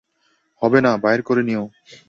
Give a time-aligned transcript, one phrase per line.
[0.61, 1.63] হবে না, বাইরে করে নিও।